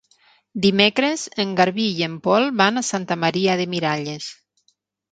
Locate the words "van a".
2.63-2.87